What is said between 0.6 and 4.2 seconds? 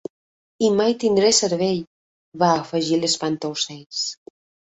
"I mai tindré cervell", va afegir l'Espantaocells.